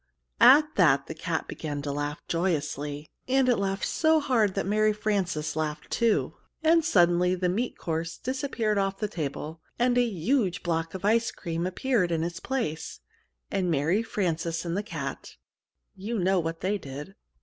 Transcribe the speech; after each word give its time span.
At 0.39 0.77
that 0.77 1.05
the 1.05 1.13
cat 1.13 1.47
began 1.47 1.83
to 1.83 1.91
laugh 1.91 2.27
joyously, 2.27 3.11
and 3.27 3.47
it 3.47 3.57
laughed 3.57 3.85
so 3.85 4.19
hard 4.19 4.55
that 4.55 4.65
Mary 4.65 4.93
Frances 4.93 5.55
laughed 5.55 5.91
too; 5.91 6.33
and 6.63 6.83
suddenly 6.83 7.35
the 7.35 7.49
meat 7.49 7.77
course 7.77 8.17
disappeared 8.17 8.79
off 8.79 8.97
the 8.97 9.07
table 9.07 9.61
and 9.77 9.99
a 9.99 10.03
huge 10.03 10.63
block 10.63 10.95
of 10.95 11.05
ice 11.05 11.29
cream 11.29 11.67
appeared 11.67 12.11
in 12.11 12.23
its 12.23 12.39
place, 12.39 12.99
and 13.51 13.69
Mary 13.69 14.01
Frances 14.01 14.65
and 14.65 14.75
the 14.75 14.81
cat 14.81 15.35
you 15.95 16.17
know 16.17 16.39
what 16.39 16.61
they 16.61 16.79
did. 16.79 17.13